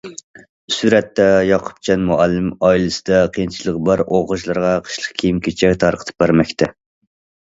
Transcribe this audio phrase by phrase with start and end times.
[0.75, 6.75] سۈرەتتە: ياقۇپجان مۇئەللىم ئائىلىسىدە قىيىنچىلىقى بار ئوقۇغۇچىلارغا قىشلىق كىيىم- كېچەك تارقىتىپ بەرمەكتە.